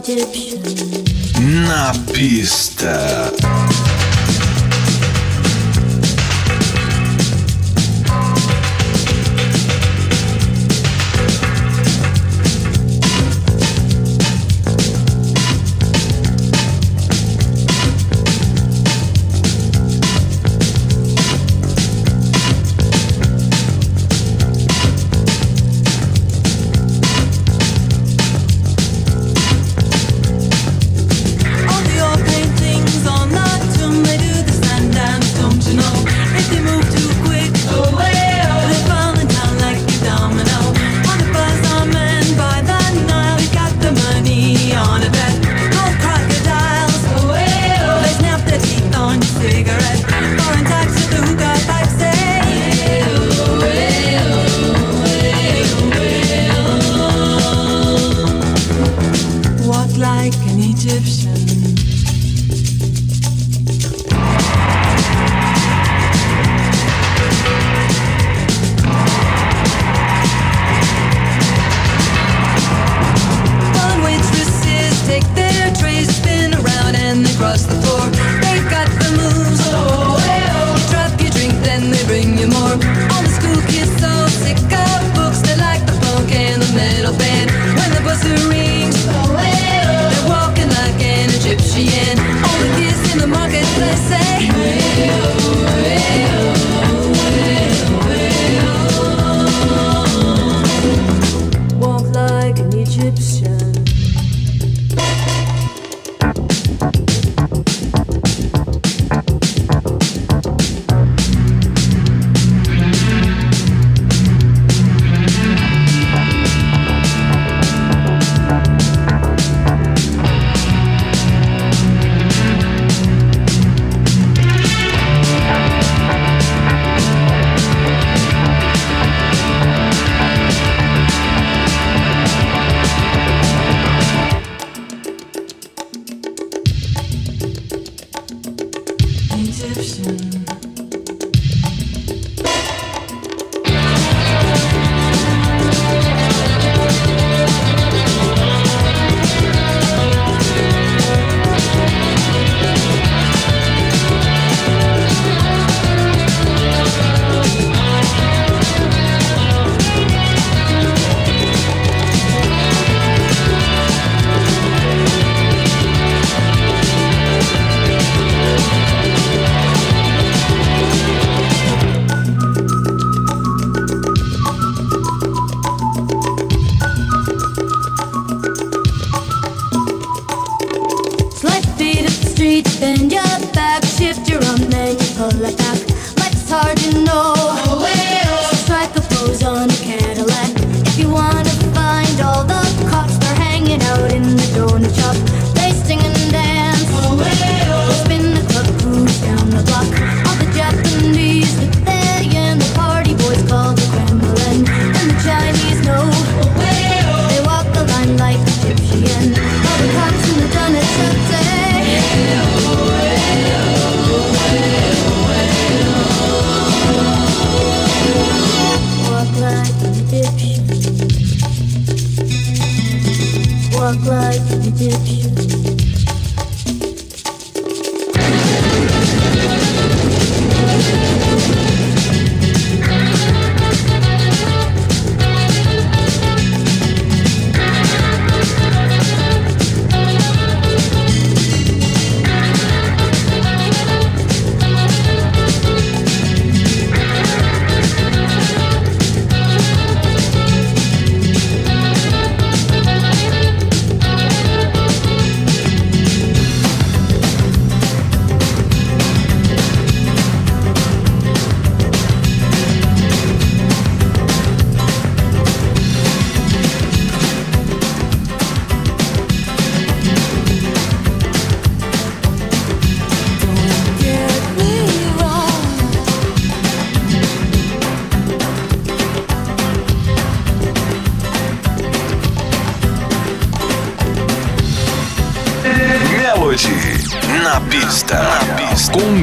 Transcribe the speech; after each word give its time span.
Na 0.00 0.06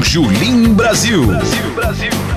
Julim 0.07 0.73
Brasil. 0.73 1.25
Brasil, 1.25 1.71
Brasil. 1.75 2.36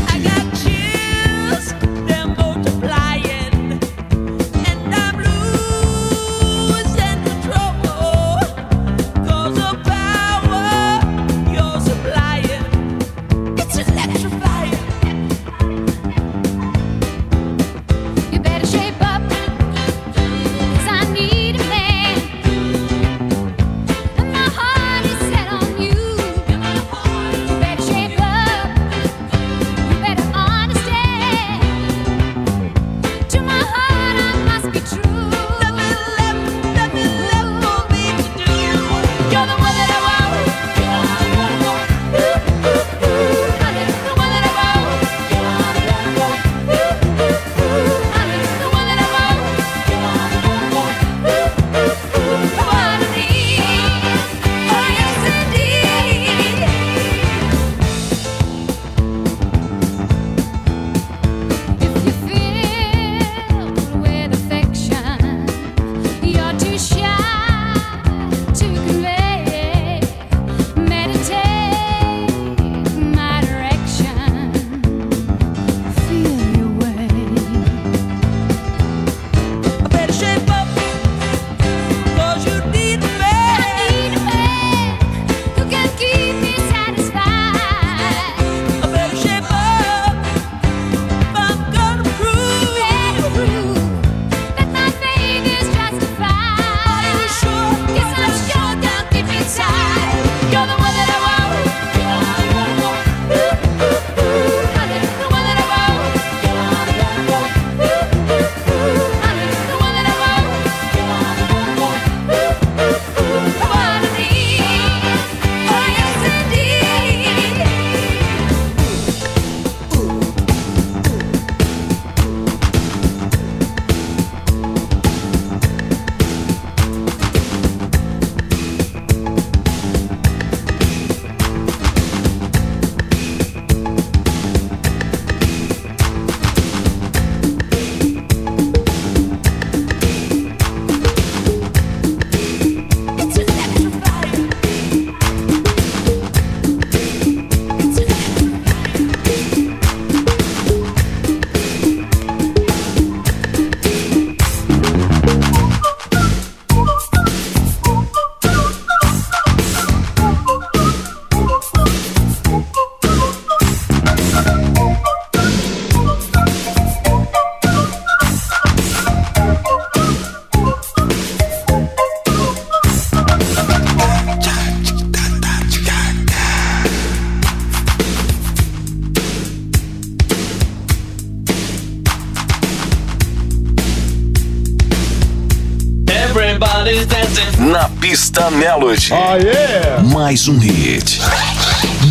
Na 187.57 187.89
pista 187.99 188.49
Melody. 188.51 189.09
Oh, 189.11 189.35
yeah. 189.35 190.03
Mais 190.13 190.47
um 190.47 190.59
hit 190.59 191.19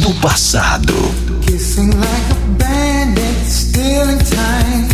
do 0.01 0.15
passado. 0.21 0.95
Kissing 1.43 1.91
like 1.99 2.31
a 2.31 2.35
bandit, 2.59 3.47
stealing 3.47 4.19
time. 4.19 4.89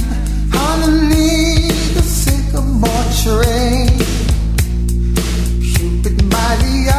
Underneath 0.52 1.94
the 1.94 2.02
sycamore 2.02 3.06
tree. 3.22 3.90
Cupid 5.74 6.30
by 6.30 6.56
the 6.56 6.90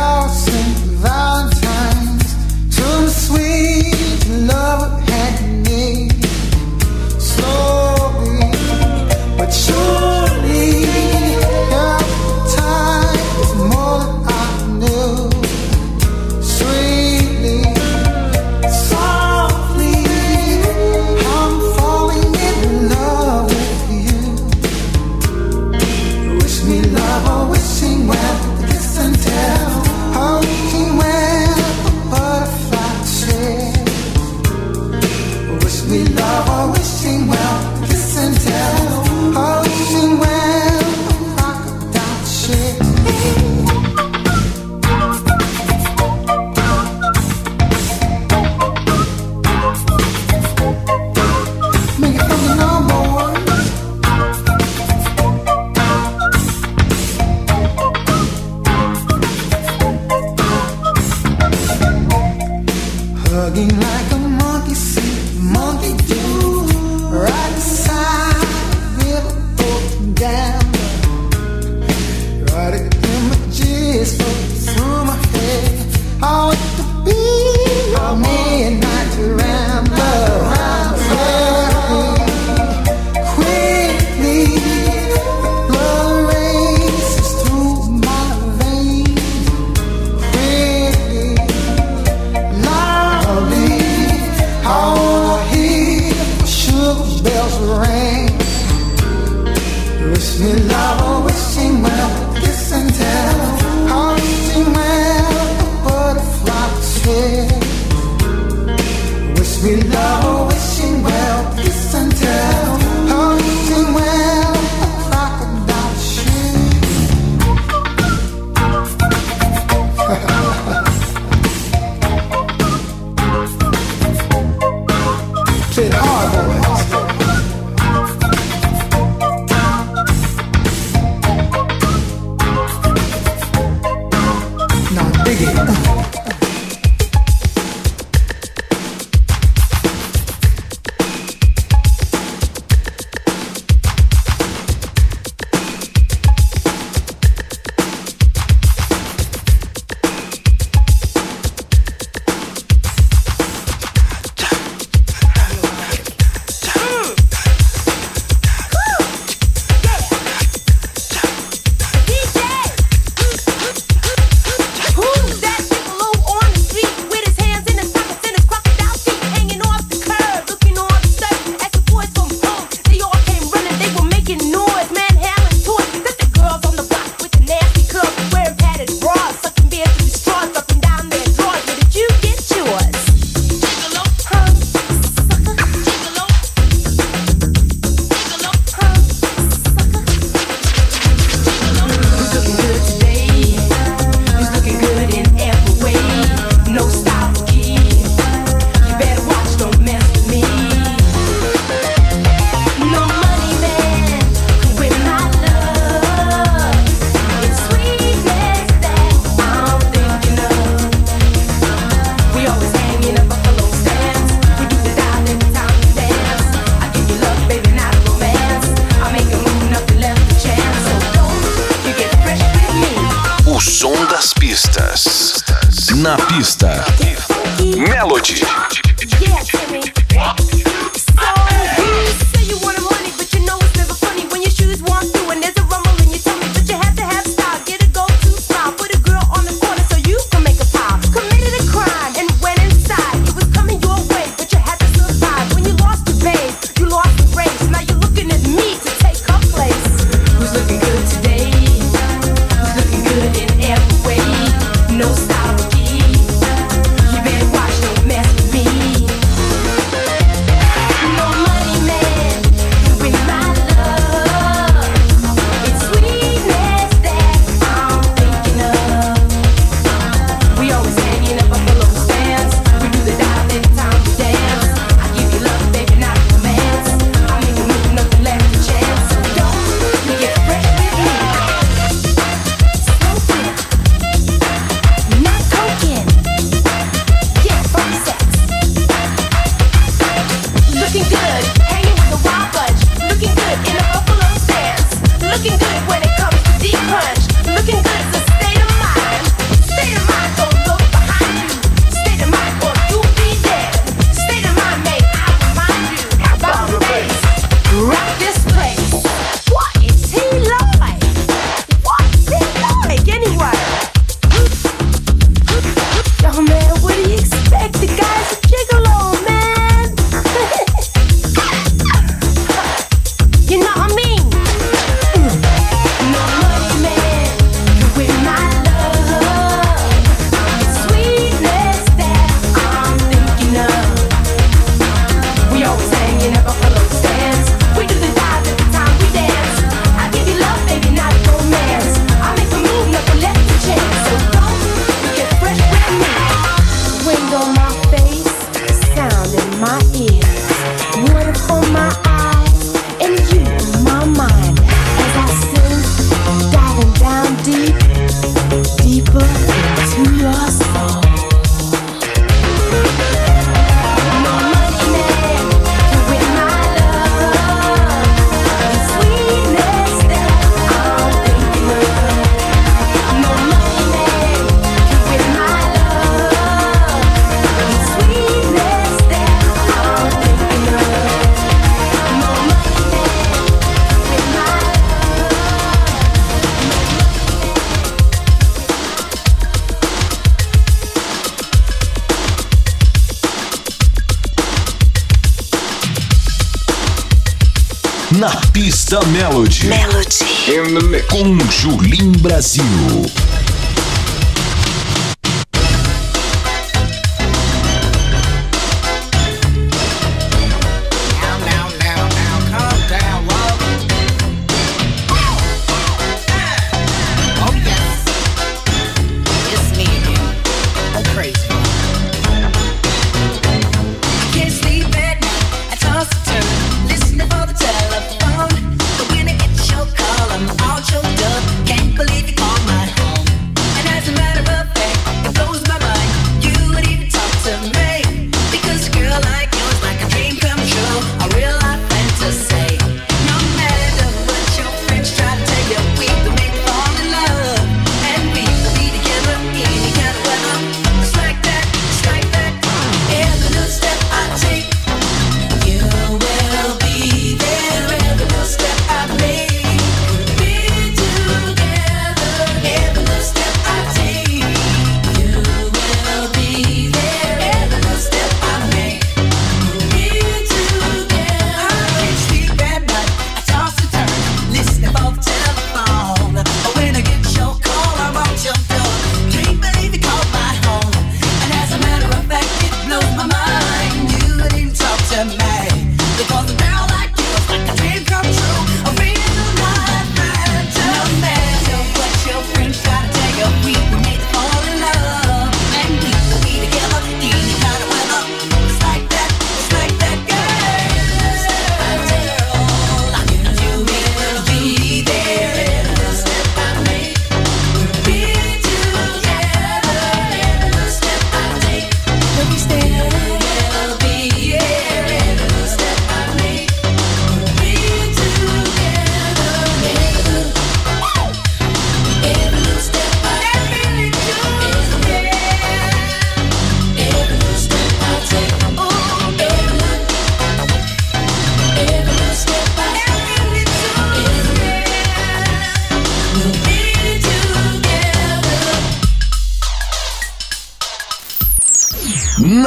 Da 398.89 399.02
Melody. 399.08 399.67
Melody. 399.67 401.04
Com 401.10 401.38
Julim 401.52 402.13
Brasil. 402.21 402.63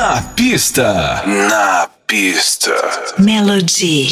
Na 0.00 0.22
pista. 0.34 1.22
Na 1.26 1.86
pista. 2.06 2.72
Melody. 3.18 4.08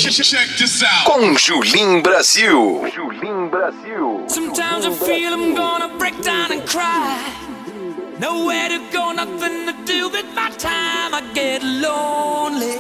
Com 1.07 1.35
Julim 1.35 2.03
Brasil. 2.03 2.85
Julim 2.94 3.48
Brasil. 3.48 4.22
Sometimes 4.29 4.85
I 4.85 4.92
feel 4.92 5.33
I'm 5.33 5.55
gonna 5.55 5.88
break 5.96 6.22
down 6.22 6.53
and 6.53 6.62
cry. 6.68 7.16
Nowhere 8.20 8.68
to 8.68 8.81
go, 8.92 9.12
nothing 9.12 9.64
to 9.64 9.74
do 9.87 10.11
with 10.11 10.27
my 10.35 10.51
time. 10.59 11.14
I 11.14 11.22
get 11.33 11.62
lonely. 11.62 12.77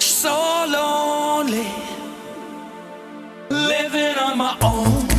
So 0.00 0.34
lonely. 0.66 1.68
Living 3.48 4.18
on 4.18 4.36
my 4.38 4.56
own. 4.60 5.09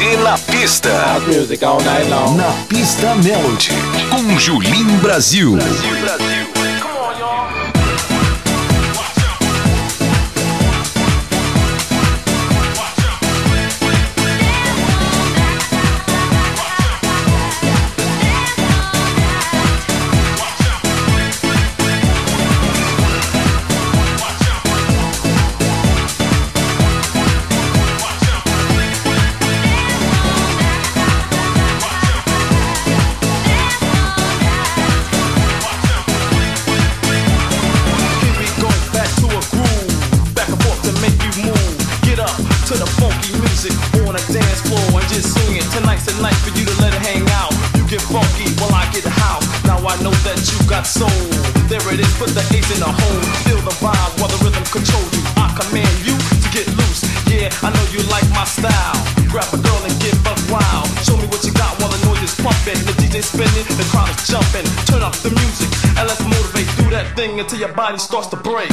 Você 0.00 0.16
na 0.16 0.38
pista. 0.38 0.88
Na 2.34 2.52
pista 2.70 3.14
Melody. 3.16 3.68
Com 4.10 4.38
Julinho 4.38 4.96
Brasil. 4.96 5.52
Brasil, 5.56 6.00
Brasil. 6.00 6.49
body 67.80 67.96
starts 67.96 68.26
to 68.26 68.36
break. 68.36 68.69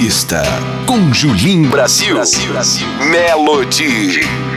Pista, 0.00 0.44
com 0.86 1.12
Julim 1.12 1.62
Brasil. 1.62 2.14
Melody. 3.10 4.47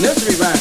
Nursery 0.00 0.34
rhyme. 0.40 0.59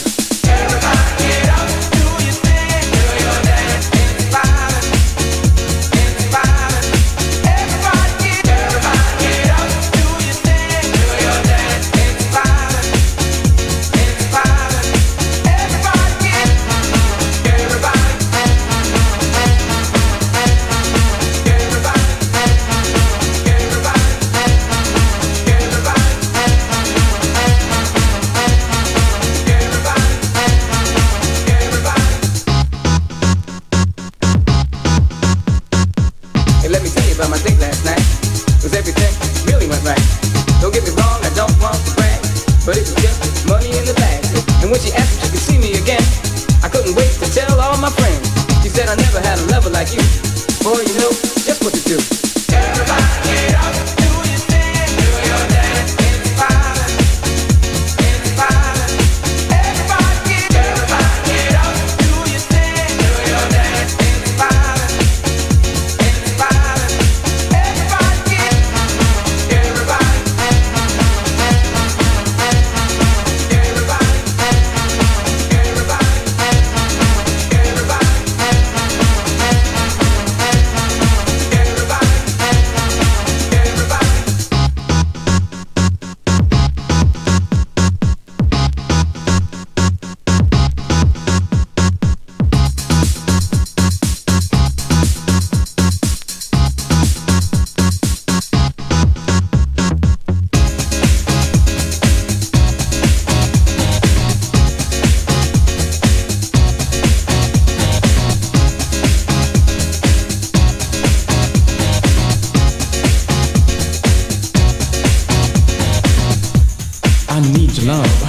I 117.40 117.42
need 117.54 117.78
your 117.78 117.86
love. 117.86 118.29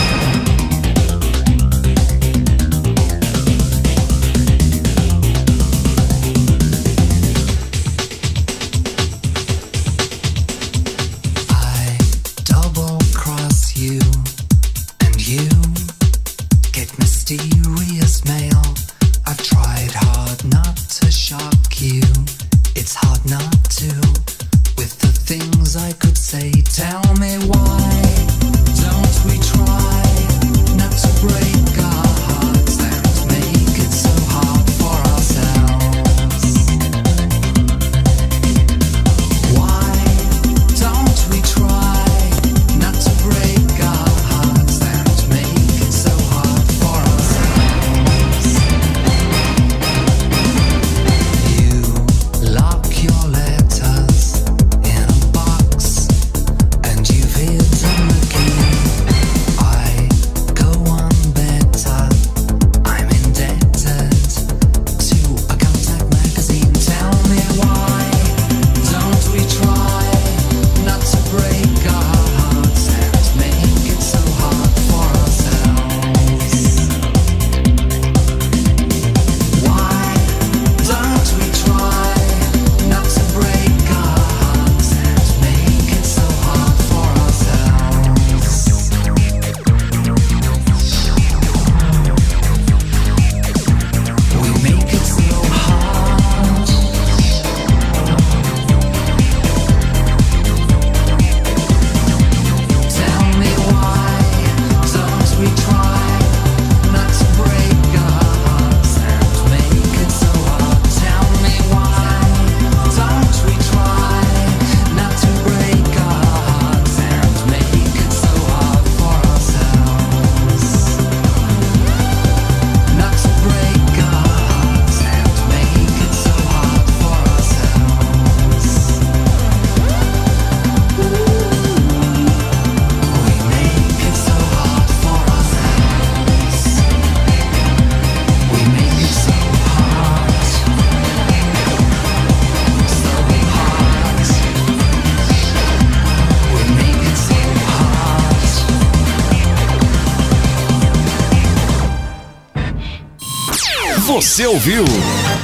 Você 154.31 154.47
ouviu 154.47 154.85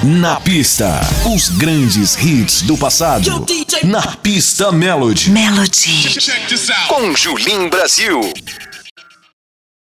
Na 0.01 0.39
Pista, 0.39 1.01
os 1.25 1.49
grandes 1.49 2.15
hits 2.15 2.61
do 2.61 2.77
passado. 2.77 3.45
Na 3.83 4.01
Pista 4.15 4.71
Melody. 4.71 5.29
Melody. 5.29 6.17
Com 6.87 7.13
Julim 7.13 7.67
Brasil. 7.67 8.21